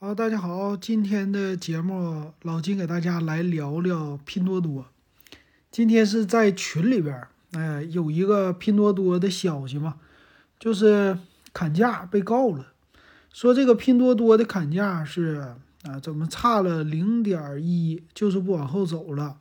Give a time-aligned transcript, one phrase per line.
[0.00, 4.86] 好，大家好，今天的节目老金给大家来聊聊拼多多。
[5.72, 9.96] 今天是在群里边，哎，有一个拼多多的消息嘛，
[10.56, 11.18] 就是
[11.52, 12.68] 砍价被告了，
[13.32, 19.38] 说这个拼多多的砍价是啊，怎么差了零点一，就是不往后走了。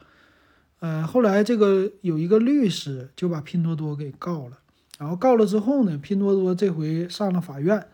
[0.80, 4.58] 呃，后来这个有一个律师就把拼多多给告了，
[4.98, 7.86] 然后告了之后呢，拼多多这回上了法院，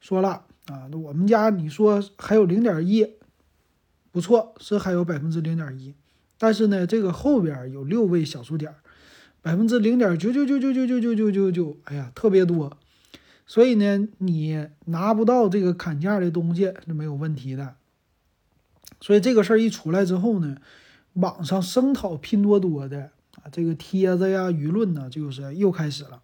[0.00, 0.44] 说了。
[0.66, 3.06] 啊，那我们家你说还有零点一，
[4.10, 5.94] 不错，是还有百分之零点一，
[6.38, 8.74] 但是呢，这个后边有六位小数点，
[9.42, 12.78] 百分之零点九九九九九九九九九九，哎呀，特别多，
[13.46, 17.74] 所以呢，你拿不到这个砍价的东西是没有问题的。
[19.02, 20.56] 所以这个事儿一出来之后呢，
[21.12, 23.10] 网上声讨拼多多的
[23.42, 26.22] 啊，这个帖子呀、舆论呢，就是又开始了。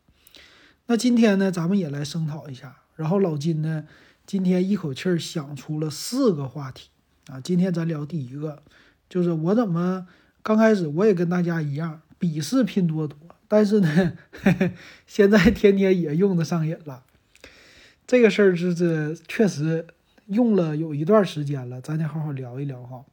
[0.86, 3.84] 那今天呢，咱们也来声讨一下，然后老金呢。
[4.30, 6.90] 今天一口气儿想出了四个话题
[7.26, 7.40] 啊！
[7.40, 8.62] 今天咱聊第一个，
[9.08, 10.06] 就是我怎么
[10.45, 14.12] 刚开始我也跟大家一样鄙视拼多多，但是呢，
[15.09, 17.02] 现在天天也用得上瘾了。
[18.06, 19.88] 这个事儿是这确实
[20.26, 23.04] 用了有一段时间了，咱得好好聊一聊哈。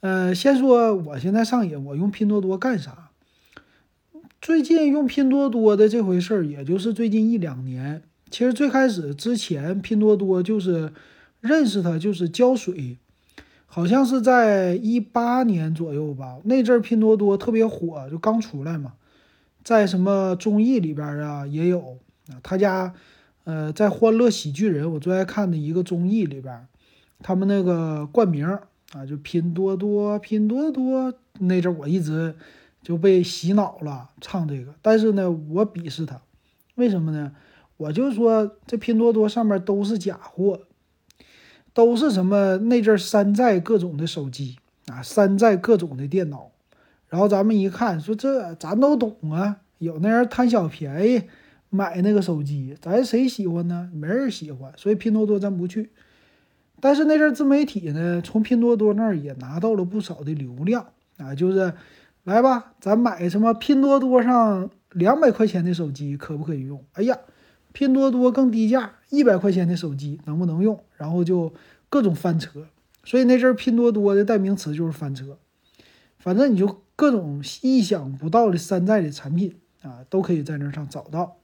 [0.00, 3.10] 呃，先说我现在上瘾，我用拼多多干啥？
[4.40, 8.02] 最近用拼多多的这回事儿，也就是最近一两年。
[8.30, 10.92] 其实最开始之前，拼多多就是
[11.40, 12.98] 认识它，就是胶水，
[13.66, 16.38] 好像是在一八年左右吧。
[16.44, 18.94] 那阵儿拼多多特别火，就刚出来嘛，
[19.62, 21.98] 在什么综艺里边啊也有。
[22.42, 22.92] 他家
[23.44, 26.66] 呃，在《欢乐喜剧人》我最爱看的一个综艺里边，
[27.20, 28.44] 他们那个冠名
[28.92, 31.14] 啊，就拼多多，拼多多。
[31.38, 32.34] 那阵儿我一直
[32.82, 34.74] 就被洗脑了，唱这个。
[34.82, 36.20] 但是呢，我鄙视他，
[36.74, 37.30] 为什么呢？
[37.78, 40.60] 我就说这拼多多上面都是假货，
[41.74, 46.50] 都是什么那阵山寨各种的手机啊，山寨各种的电脑，
[47.08, 51.24] 然后咱们一看说这咱都懂啊，有那人贪小便宜
[51.68, 53.90] 买那个手机，咱谁喜欢呢？
[53.92, 55.90] 没人喜欢，所以拼多多咱不去。
[56.80, 60.86] 但是那阵自媒体呢，从拼多多那儿也拿到了不少的流量
[61.18, 61.74] 啊，就是
[62.24, 66.82] 来吧，咱买什么拼多多上两百块钱的手机可不可以用？
[66.94, 67.18] 哎呀！
[67.76, 70.82] 拼多多更低价，一百块钱的手机能不能用？
[70.96, 71.52] 然后就
[71.90, 72.68] 各种翻车，
[73.04, 75.36] 所以那阵儿拼多多的代名词就是翻车。
[76.16, 81.36] 反正你就各种意想不到的山寨的产品啊，都可以在那上找到。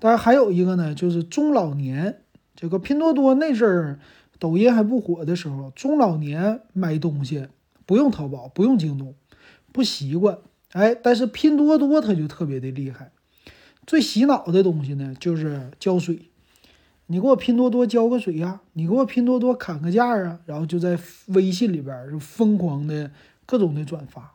[0.00, 2.22] 当然还有一个呢，就是中老年
[2.56, 4.00] 这个拼多多那阵儿
[4.40, 7.46] 抖音还不火的时候，中老年买东西
[7.86, 9.14] 不用淘宝，不用京东，
[9.70, 10.38] 不习惯。
[10.72, 13.12] 哎，但是拼多多它就特别的厉害。
[13.88, 16.28] 最洗脑的东西呢，就是浇水。
[17.06, 23.10] 你给我拼多多交个水呀，你给我拼多多砍个价啊，然后就在微信里边就疯狂的
[23.46, 24.34] 各种的转发。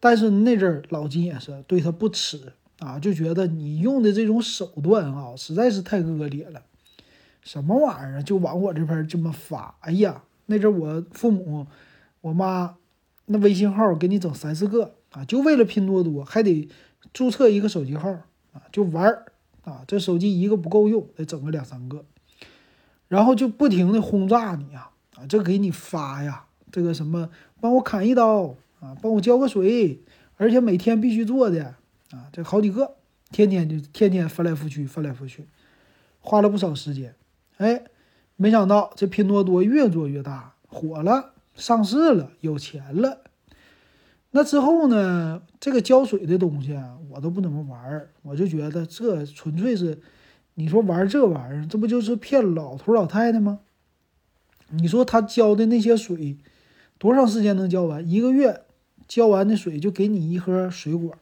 [0.00, 6.62] 但是那阵儿老金也是对他不耻啊，就觉得你用的这种手段啊，实在是太恶劣了。
[7.40, 9.76] 什么玩意儿就往我这边这么发？
[9.78, 11.68] 哎呀，那阵儿我父母、
[12.20, 12.74] 我妈
[13.26, 16.68] 那微信号给你整三四个啊，就为了拼多多还得
[17.12, 18.22] 注册一个手机号。
[18.52, 19.32] 啊，就玩儿
[19.64, 19.84] 啊！
[19.86, 22.04] 这手机一个不够用，得整个两三个，
[23.08, 24.90] 然后就不停的轰炸你呀！
[25.16, 27.30] 啊，这给你发呀，这个什么，
[27.60, 30.00] 帮我砍一刀啊，帮我浇个水，
[30.36, 31.74] 而且每天必须做的
[32.10, 32.96] 啊，这好几个，
[33.30, 35.46] 天天就天天翻来覆去，翻来覆去，
[36.20, 37.14] 花了不少时间。
[37.58, 37.84] 哎，
[38.36, 43.20] 没想到这拼多多越做越大，火了，上市了，有钱了。
[44.34, 45.42] 那之后呢？
[45.60, 48.10] 这个胶水的东西啊，我都不怎么玩儿。
[48.22, 50.00] 我就觉得这纯粹是，
[50.54, 53.60] 你说玩这玩意儿，这不就是骗老头老太太吗？
[54.70, 56.38] 你说他浇的那些水，
[56.98, 58.10] 多长时间能浇完？
[58.10, 58.62] 一个月
[59.06, 61.14] 浇完的水就给你一盒水果，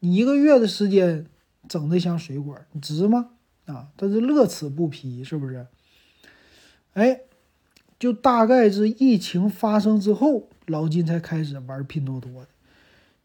[0.00, 1.26] 你一个月的时间
[1.68, 3.32] 整这箱水果，你值吗？
[3.66, 5.66] 啊，但是乐此不疲，是不是？
[6.94, 7.20] 哎，
[7.98, 10.48] 就大概是疫情发生之后。
[10.68, 12.48] 老金才开始玩拼多多的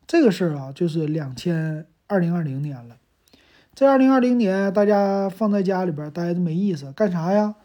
[0.08, 2.98] 这个事儿啊，就是两千二零二零年了。
[3.76, 7.56] 这二零二零年，大家放在家里边待着没意思，干啥呀？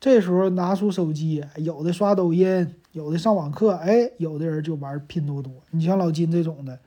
[0.00, 5.52] 这时候拿出手机，有的刷抖音，有的上网课，哎，有的人就玩拼多多。
[5.70, 6.80] 你像老金这种的，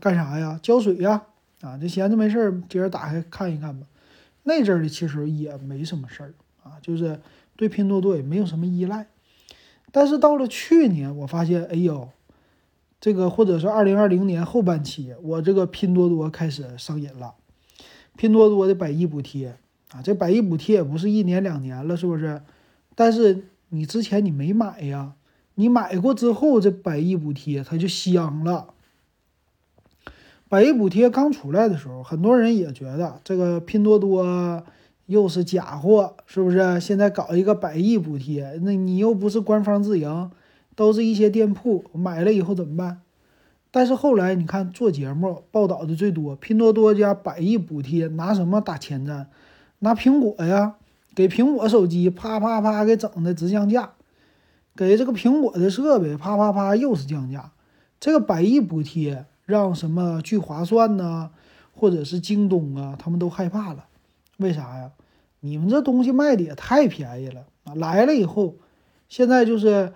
[0.00, 0.58] 干啥呀？
[0.62, 1.22] 浇水呀！
[1.60, 3.86] 啊，这闲着没事儿，今儿打开看一看吧。
[4.42, 7.20] 那阵儿的其实也没什么事儿啊，就是
[7.56, 9.06] 对拼多多也没有什么依赖。
[9.96, 12.10] 但是到了去年，我发现，哎呦，
[13.00, 17.32] 这个或者是二零二零年后半期，我这个拼多多开始上瘾了。
[18.14, 19.56] 拼多多的百亿补贴
[19.92, 22.42] 啊，这百亿补贴也不是一年两年了，是不是？
[22.94, 25.14] 但是你之前你没买呀，
[25.54, 28.74] 你买过之后这百亿补贴它就香了。
[30.50, 34.62] 百亿补贴刚出来的时候，很多人也觉得这个拼多多
[35.06, 36.80] 又是假货，是不是？
[36.80, 40.30] 现在搞一个百亿补贴，那你又不是官方自营，
[40.74, 43.00] 都是一些店铺买了以后怎么办？
[43.70, 49.28] 但是后来你看做节目报道的最多，拼多多家百亿补贴拿什么打前站？
[49.80, 50.76] 拿苹果呀，
[51.14, 53.92] 给苹果手机啪啪啪给整的直降价，
[54.74, 57.52] 给这个苹果的设备啪啪啪又是降价。
[58.00, 61.30] 这个百亿补贴让什么聚划算呢，
[61.74, 63.85] 或者是京东啊，他们都害怕了。
[64.36, 64.92] 为啥呀？
[65.40, 67.74] 你们这东西卖的也太便宜了啊！
[67.74, 68.56] 来了以后，
[69.08, 69.92] 现在就是。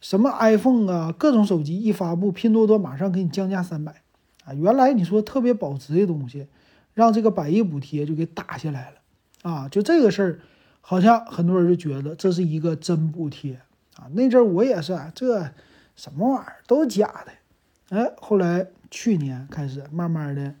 [0.00, 4.02] 什么 iPhone 啊，各种手机一发布，拼多多马上给你降价三百，
[4.44, 6.46] 啊，原来你说特别保值的东西，
[6.94, 10.38] 让这个百亿补贴就给打下来了，啊，就这个事儿，
[10.80, 13.60] 好像很多人就觉得这是一个真补贴
[13.96, 14.06] 啊。
[14.12, 15.50] 那阵儿我也是，这
[15.96, 20.54] 什么玩意儿都是假的，哎，后来去年开始慢慢的，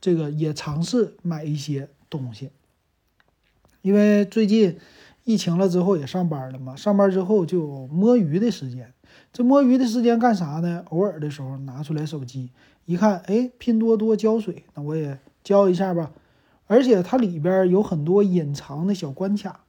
[0.00, 2.48] 这个也尝试买一些东西，
[3.82, 4.78] 因为最近。
[5.22, 8.92] 疫情了之后也上班了嘛，上班之后就摸鱼的时间。
[9.32, 10.82] 这摸鱼的时间干啥呢？
[10.88, 12.50] 偶尔的时候拿出来手机
[12.86, 16.10] 一看，哎，拼多多浇水，那我也浇一下吧。
[16.66, 19.60] 而且它里边有很多隐藏的小关卡。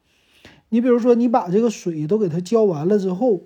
[0.69, 3.41] 你比如说，你把这个水都给它浇完了之后，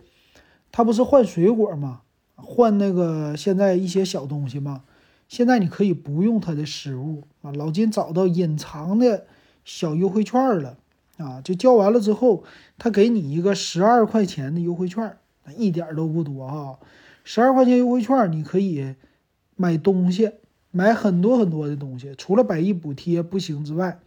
[0.72, 2.04] 它不是换水果吗？
[2.36, 4.84] 换那个现在一些小东西吗？
[5.28, 7.52] 现在你可以不用它的食物啊。
[7.52, 9.26] 老金找到隐藏的
[9.66, 10.78] 小优惠券了。
[11.18, 12.44] 啊，就交完了之后，
[12.78, 15.18] 他给你一个十二块钱的优惠券，
[15.58, 16.80] 一点都不多哈。
[17.24, 18.96] 十二块钱优惠券，你可以
[19.56, 20.32] 买东西，
[20.72, 22.14] 买很多很多的东西。
[22.18, 24.00] 除了百亿补贴不行之外，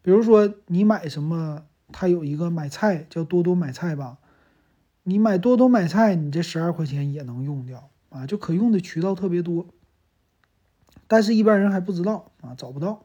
[0.00, 4.18] 比如说你买什么，他有一个买菜叫多多买菜吧，
[5.02, 9.66] 你买多多买菜，你这十二块钱也能用掉啊，就可用的渠道特别多。
[11.08, 13.04] 但是，一般人还不知道啊，找不到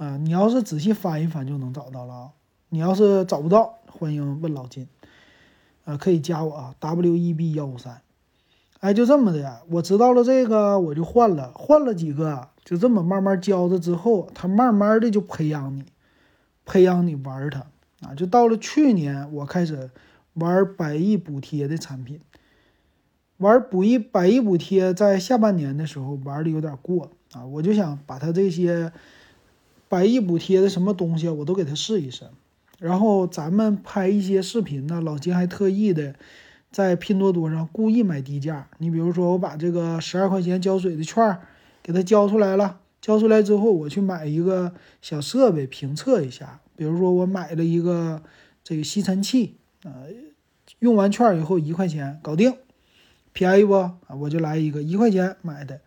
[0.00, 0.16] 啊。
[0.16, 2.30] 你要是仔细翻一翻，就能找到了啊。
[2.70, 4.86] 你要是找不到，欢迎问老金，
[5.84, 8.00] 呃，可以加我啊，W E B 幺五三，
[8.78, 15.84] 哎，就这么的，我知道了这个，我就换了，换了几个，就这么慢慢教着之后，他慢慢的就培养你，
[16.64, 17.66] 培养你玩它
[18.06, 19.90] 啊，就到了去年，我开始
[20.34, 22.20] 玩百亿补贴的产品，
[23.38, 28.92] 玩补一百亿补贴，在下半年的时候玩的有点过啊，我就想把他这些
[29.90, 32.26] 百亿补贴的什么东西，我都给他试一试。
[32.78, 36.14] 然后咱们拍一些视频呢，老金还特意的
[36.70, 38.68] 在拼多多上故意买低价。
[38.78, 41.40] 你比如说，我把这个十二块钱交水的券儿
[41.82, 44.72] 给他交出来了，交出来之后，我去买一个
[45.02, 46.60] 小设备评测一下。
[46.76, 48.22] 比如说，我买了一个
[48.62, 50.06] 这个吸尘器，呃，
[50.78, 52.54] 用完券以后一块钱搞定，
[53.32, 53.74] 便宜不？
[53.74, 55.80] 啊，我就来一个一块钱买的。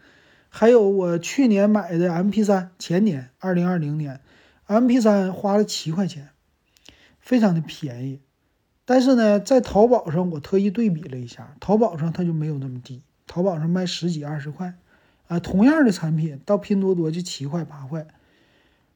[0.56, 4.22] 还有我去年买的 MP3，前年二零二零年。
[4.68, 6.30] MP3 花了七块钱。
[7.20, 8.20] 非常的便宜，
[8.84, 14.74] 但是呢，在淘宝上我特意对比了一下，淘宝上它就没有那么低，淘宝上卖十几二十块，
[15.28, 18.06] 啊，同样的产品到拼多多就七块八块，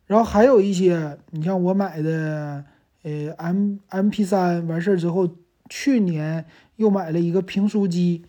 [0.05, 2.65] 然后还有一些，你像我买的，
[3.03, 5.29] 呃，M M P 三完事儿之后，
[5.69, 8.25] 去年又买了一个评书机，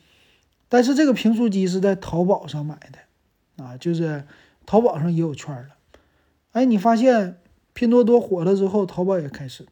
[0.68, 3.00] 但是这个评书机是在淘宝上买的，
[3.58, 4.24] 啊，就是
[4.64, 5.68] 淘宝上也有券了，
[6.52, 7.40] 哎，你发现
[7.74, 9.66] 拼多多火了之后，淘宝也开始。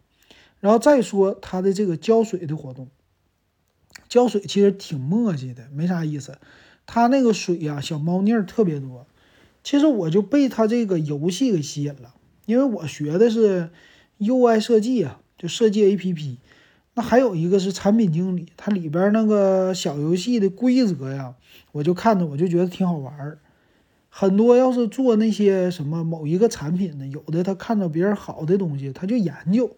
[0.60, 2.88] 然后再说它的这个浇水的活动，
[4.08, 6.38] 浇水其实挺磨叽的，没啥意思。
[6.86, 9.06] 它那个水呀，小猫腻儿特别多。
[9.62, 12.14] 其实我就被它这个游戏给吸引了，
[12.46, 13.70] 因为我学的是
[14.18, 16.36] UI 设计啊，就设计 APP。
[16.94, 21.34] 那还有一个是产品经理，它里边那个小游戏的规则呀，
[21.72, 23.38] 我就看着我就觉得挺好玩儿。
[24.18, 29.76] 很多要是做那些什么某一个产品的，有的他看到别人好的东西，他就研究。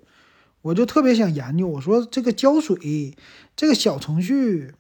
[0.62, 3.16] 我就特别想研究，我说这个浇水
[3.57, 4.75] 这个小程序，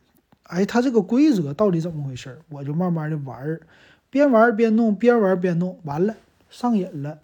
[0.44, 2.38] 哎，它这个规则到底怎么回事？
[2.50, 3.60] 我就慢慢的玩儿，
[4.10, 6.14] 边玩边弄，边玩边弄，完了
[6.48, 7.18] 上瘾了。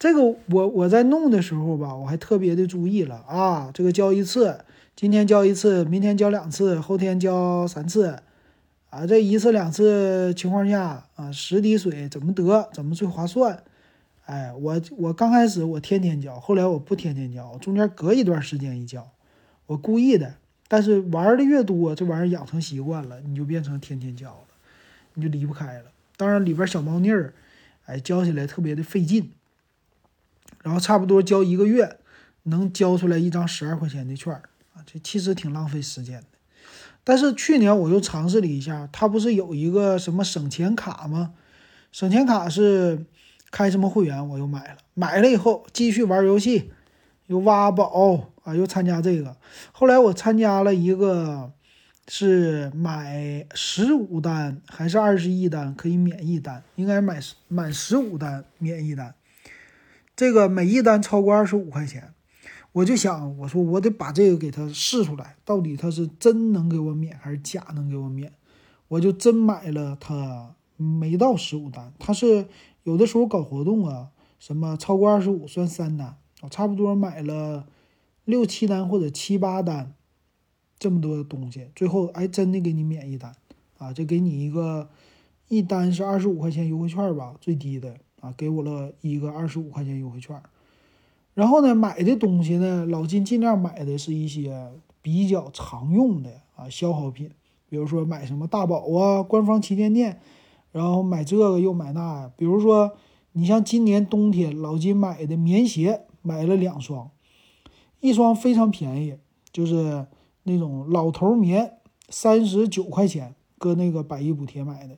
[0.00, 4.64] 这个我我在弄的时候吧，我还特别的注意了啊，这个浇一次，
[4.96, 8.18] 今天浇一次，明天浇两次，后天浇三次，
[8.90, 13.62] 啊，这一次两次情况下啊，十滴水怎么得，怎么最划算？
[14.24, 19.10] 哎，我我刚开始我天天浇，后来我不天天浇，中间隔一段时间一浇，
[19.66, 20.34] 我故意的。
[20.68, 24.46] 但是玩的越多，这玩意儿养成习惯了，你就变成天天浇了，
[25.14, 25.90] 你就离不开了。
[26.16, 27.32] 当然里边小猫腻儿，
[27.86, 29.32] 哎，浇起来特别的费劲。
[30.62, 31.98] 然后差不多浇一个月，
[32.44, 34.42] 能交出来一张十二块钱的券儿
[34.74, 36.26] 啊，这其实挺浪费时间的。
[37.08, 41.32] 但是去年我又尝试了一下，它不是有一个什么省钱卡吗？
[41.90, 43.06] 省钱卡是
[43.50, 46.70] 开什么会员，我又买了，买了以后继续玩游戏，
[47.28, 49.38] 又挖宝啊，又参加这个。
[49.72, 51.50] 后来我参加了一个。
[52.10, 56.62] 是买十五单还是二十一单可以免一单？
[56.76, 59.14] 应该买满十五单免一单。
[60.16, 62.14] 这个每一单超过二十五块钱，
[62.72, 68.32] 我就想，我说我得把这个给他试出来，到底他是真能给我免还是假能给我免？
[68.88, 72.46] 我就真买了他，没到十五单，他是
[72.84, 77.66] 有的时候搞活动啊，什么超过二十五算三单，我差不多买了
[78.24, 79.94] 六七单或者七八单。
[80.80, 83.34] 这么多东西，最后哎，真的给你免一单
[83.78, 83.92] 啊！
[83.92, 84.88] 就给你一个
[85.48, 90.40] 一单是二十五块钱优惠券吧，最低的啊，给我了一个二十五块钱优惠券。
[91.38, 97.30] 然后呢，买的东西呢，老金尽量买的是一些比较常用的啊消耗品，
[97.68, 100.20] 比如说买什么大宝啊，官方旗舰店，
[100.72, 102.28] 然后买这个又买那。
[102.36, 102.90] 比如说
[103.34, 107.08] 你像今年冬天，老金买的棉鞋买了两双，
[108.00, 109.18] 一双非常便宜，
[109.52, 110.06] 就是。
[110.44, 111.74] 那种老头棉，
[112.08, 114.96] 三十九块钱，搁那个百亿补贴买的，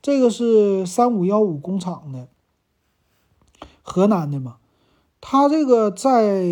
[0.00, 2.26] 这个是三五幺五工厂的，
[3.82, 4.56] 河南的嘛。
[5.20, 6.46] 它这个在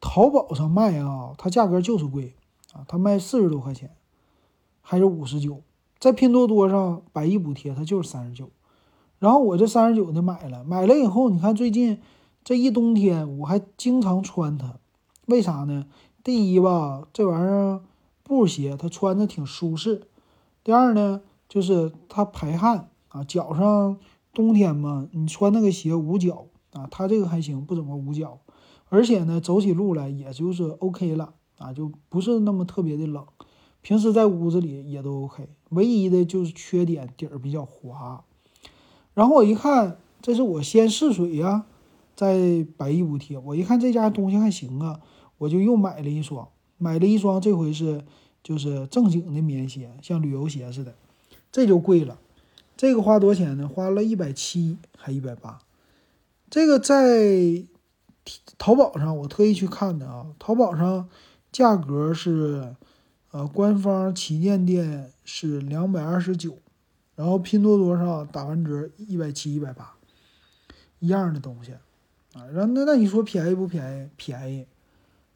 [0.00, 2.34] 淘宝上卖啊，它价格就是贵
[2.72, 3.90] 啊，它卖四十多块钱，
[4.80, 5.62] 还是五十九。
[5.98, 8.48] 在拼多多上百亿补贴，它就是三十九。
[9.18, 12.00] 然后我这三十九的买了，买了以后，你看最近
[12.42, 14.76] 这一冬天我还经常穿它，
[15.26, 15.86] 为啥呢？
[16.24, 17.80] 第一吧，这玩意儿
[18.22, 20.08] 布鞋它穿着挺舒适。
[20.64, 23.98] 第二呢，就是它排汗啊，脚上
[24.32, 28.38] 冬天嘛，你穿那个鞋捂脚啊，它这个还行，不怎么捂脚。
[28.88, 33.24] 而且呢，走起路来也就是 OK 了啊，就不是那么特别的冷。
[33.82, 38.24] 平时在屋子里也都 OK，唯一的就是缺点底儿比较滑。
[39.14, 41.64] 然后我一看，这是我先试水呀，
[42.14, 45.00] 在百亿补贴，我一看这家东西还行啊。
[45.38, 48.04] 我就又买了一双，买了一双，这回是
[48.42, 50.94] 就是正经的棉鞋，像旅游鞋似的，
[51.50, 52.18] 这就贵了。
[52.76, 53.66] 这个花多少钱呢？
[53.66, 55.60] 花了一百七还一百八。
[56.50, 57.64] 这个在
[58.58, 61.08] 淘宝上我特意去看的啊，淘宝上
[61.52, 62.74] 价格是
[63.30, 66.58] 呃官方旗舰店是两百二十九，
[67.14, 69.94] 然后拼多多上打完折一百七一百八，
[70.98, 71.72] 一样的东西
[72.34, 72.44] 啊。
[72.52, 74.08] 然后那那你说便宜不便宜？
[74.16, 74.66] 便宜。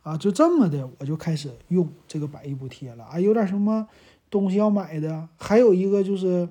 [0.02, 3.18] 啊，就这么的，我就开始用这个百亿补贴了啊。
[3.18, 3.88] 有点什么
[4.28, 6.47] 东西要买的，还有一个就是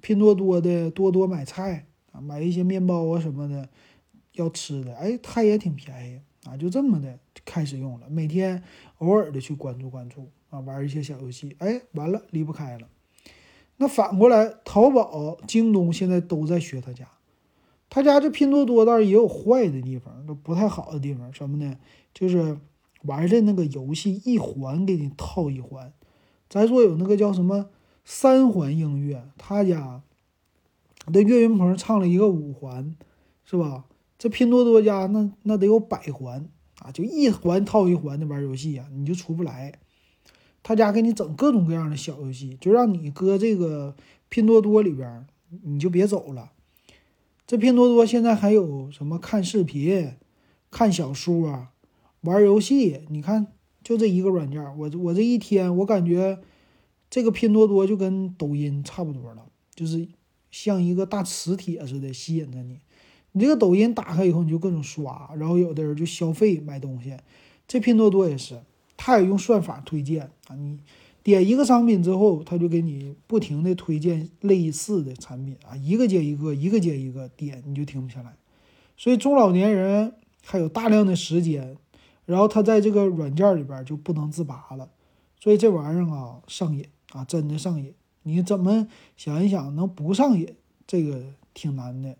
[0.00, 3.68] 拼多多的多多买菜啊，买一些面包啊什么的
[4.34, 6.56] 要吃的，哎，它也挺便宜啊。
[6.56, 8.62] 就这么的开始用了，每天
[8.98, 12.86] 偶尔的去关注关注啊，玩一些小游戏，哎，完了离不开了。
[13.78, 17.08] 那反过来，淘宝、京东现在都在学他家，
[17.90, 21.76] 他家这拼多多倒是也有坏的地方，都不太好的地方，什么呢？
[22.12, 22.58] 就是。
[23.04, 25.92] 玩的那个游戏一环给你套一环，
[26.48, 27.68] 咱说有那个叫什么
[28.02, 30.00] 三环音乐，他家
[31.12, 32.96] 的岳云鹏唱了一个五环，
[33.44, 33.84] 是吧？
[34.18, 36.48] 这拼多多家那那得有百环
[36.80, 39.80] 啊，就一环套一环的玩游戏啊，你就出不来。
[40.62, 43.94] 他家给你整各种各样的小游戏，就让你搁这个
[44.30, 45.26] 拼多多里边，
[45.62, 46.52] 你就别走了。
[47.46, 50.14] 这拼多多现在还有什么看视频、
[50.70, 51.72] 看小说啊？
[52.22, 53.48] 玩游戏，你看，
[53.82, 56.40] 就这一个软件，我我这一天，我感觉
[57.10, 59.44] 这个拼多多就跟抖音差不多了，
[59.74, 60.08] 就是
[60.50, 62.78] 像一个大磁铁似的吸引着你。
[63.36, 67.16] 你这个抖音打开以后，你就各种刷，然后有的人就消费买东西。
[67.66, 68.62] 这拼多多也是，
[68.96, 70.78] 它也用算法推荐啊，你
[71.22, 78.34] 点一个商品之后，它就给你不停的推荐类似的产品啊，一个接一个，一个接一个点，你就停不下来。
[78.96, 80.14] 所以中老年人
[80.44, 81.76] 还有大量的时间。
[82.26, 84.88] 然后他在这个软件里边就不能自拔了，
[85.38, 87.92] 所以这玩意儿啊上瘾啊，真的上瘾。
[88.22, 90.54] 你怎么想一想能不上瘾？
[90.86, 91.22] 这个
[91.52, 92.16] 挺难的。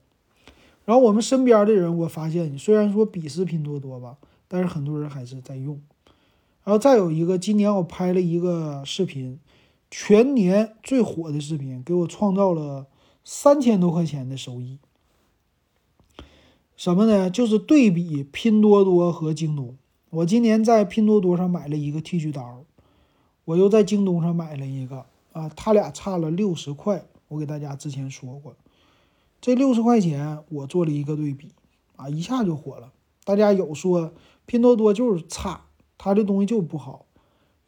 [0.85, 5.81] 然后我们身边的人，我发现，虽然说鄙视拼多多吧，但是很多人还是在用。
[6.63, 9.39] 然后再有一个，今年我拍了一个视频，
[9.91, 12.87] 全年最火的视频，给我创造了
[13.25, 14.79] 三千多块钱的收益。
[16.77, 17.31] 什么呢？
[17.31, 19.77] 就是对比拼多多和京东。
[20.11, 22.65] 我今年在拼多多上买了一个剃须刀，
[23.45, 27.07] 我又在京东上买了一个啊，他俩差了六十块。
[27.29, 28.55] 我给大家之前说过，
[29.45, 31.53] 这六十块钱我做了一个对比
[31.97, 34.15] 啊，一下就火了大家有说
[34.47, 35.67] 拼多多就是差，
[35.99, 37.05] 它这东西就不好，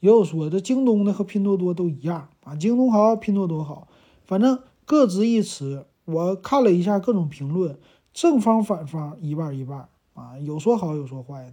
[0.00, 3.88] 也有说这京东的和拼多多都一样啊，京东好，拼多多好，
[4.24, 5.86] 反正各执一词。
[6.06, 7.78] 我看了一下各种评论，
[8.14, 11.52] 正方反方一半一半啊，有说好有说坏的，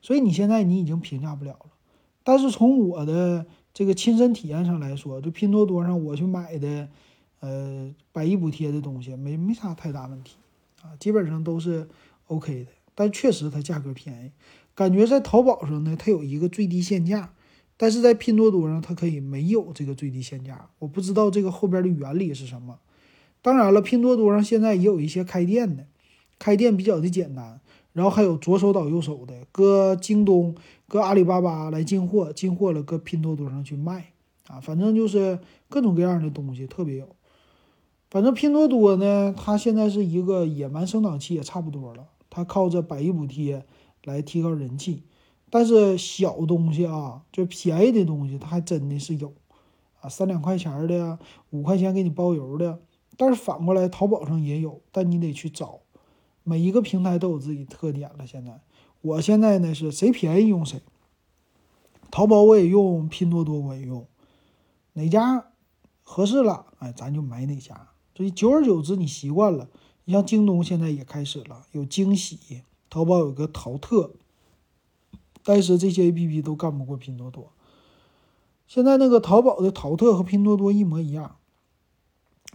[0.00, 1.66] 所以你现在你已经评价不了了。
[2.24, 3.44] 但是从我的
[3.74, 6.88] 这个亲身体验上来说，就拼多多上我去买的，
[7.42, 10.36] 呃，百亿补贴的东西没没啥太大问题
[10.80, 11.88] 啊，基本上都是
[12.28, 12.70] OK 的。
[12.94, 14.30] 但确实它价格便宜，
[14.76, 17.32] 感觉在淘宝上呢，它有一个最低限价，
[17.76, 22.78] 但是在拼多多上它可以没有这个最低限价，我不知道这个后边的原理是什么。
[23.40, 25.86] 当然了，拼多多上现在也有一些开店的，
[26.38, 27.60] 开店比较的简单，
[27.92, 30.54] 然后还有左手倒右手的，搁京东、
[30.86, 34.12] 搁阿里巴巴来进货，进货了搁拼多多上去卖，
[34.46, 37.08] 啊，反正就是各种各样的东西特别有。
[38.12, 43.64] 反正拼多多呢，它现在是一个野蛮生长期也差不多了，它靠着百亿补贴
[44.04, 45.04] 来提高人气，
[45.48, 49.32] 但是小东西啊，就便宜的东西，它还真的是有，
[50.02, 52.82] 啊，三两块钱的，五块钱给你包邮的。
[53.16, 55.80] 但是反过来，淘宝上也有，但你得去找。
[56.42, 58.26] 每一个平台都有自己特点了。
[58.26, 58.60] 现在，
[59.00, 60.82] 我现在呢是谁便宜用谁。
[62.10, 64.06] 淘宝我也用，拼多多我也用，
[64.92, 65.46] 哪家
[66.02, 67.88] 合适了，哎，咱就买哪家。
[68.16, 69.68] 所以久而久之，你习惯了。
[70.04, 74.12] 你像京东现在也开始了，有惊喜，淘宝有个淘特，
[75.44, 77.52] 但是这些 APP 都干不过拼多多。
[78.66, 81.36] 现在那个淘宝的淘特和拼多多一模一样。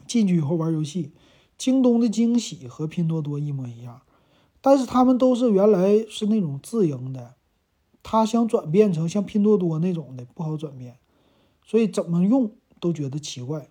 [0.05, 1.11] 进去以后玩游戏，
[1.57, 4.03] 京东的惊喜和拼多多一模一样，
[4.61, 7.35] 但是他们都是原来是那种自营的，
[8.03, 10.97] 他想转变成像拼多多那种的不好转变，
[11.61, 13.69] 所以怎么用都觉得奇怪。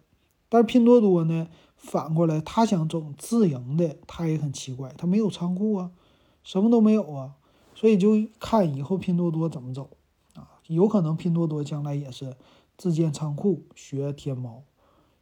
[0.51, 5.91] 但是拼多多呢，反过来他想走自营的，他也很奇怪，他没有仓库啊，
[6.43, 7.35] 什么都没有啊，
[7.75, 9.91] 所以就看以后拼多多怎么走
[10.35, 12.37] 啊，有可能拼多多将来也是
[12.77, 14.65] 自建仓库，学天猫。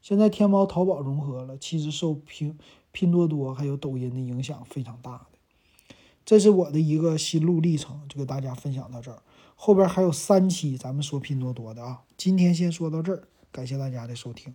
[0.00, 2.58] 现在天猫、淘宝融合了，其实受拼
[2.92, 5.26] 拼多多还有抖音的影响非常大的。
[6.24, 9.22] 这是我的一个心路历程，就给大家分享到这儿。
[9.56, 14.54] 后边还有三期咱们说拼多多的啊，今天先说到这儿，感谢大家的收听。